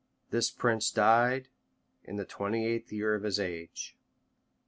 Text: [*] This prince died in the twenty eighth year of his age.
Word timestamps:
[*] 0.17 0.29
This 0.31 0.49
prince 0.49 0.89
died 0.89 1.49
in 2.03 2.15
the 2.15 2.25
twenty 2.25 2.65
eighth 2.65 2.91
year 2.91 3.13
of 3.13 3.21
his 3.21 3.39
age. 3.39 3.95